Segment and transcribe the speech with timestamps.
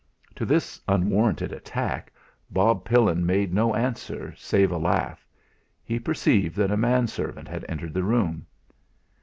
[0.33, 2.11] To this unwarranted attack
[2.49, 5.27] Bob Pillin made no answer save a laugh;
[5.83, 8.47] he perceived that a manservant had entered the room.